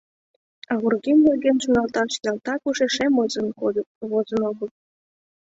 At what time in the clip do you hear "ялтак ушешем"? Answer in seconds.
2.29-3.11